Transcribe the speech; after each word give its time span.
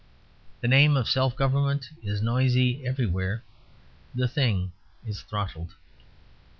The 0.61 0.67
name 0.67 0.97
of 0.97 1.07
self 1.07 1.35
government 1.35 1.91
is 2.01 2.23
noisy 2.23 2.83
everywhere: 2.87 3.43
the 4.15 4.27
Thing 4.27 4.71
is 5.05 5.21
throttled. 5.21 5.75